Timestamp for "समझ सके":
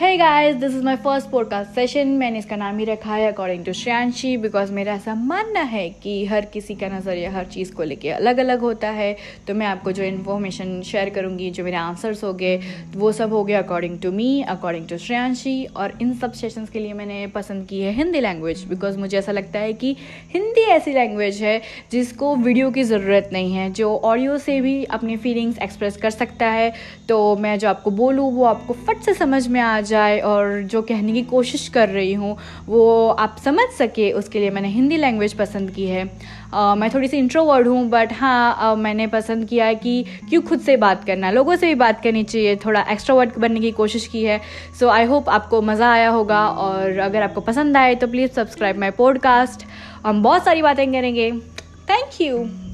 33.44-34.10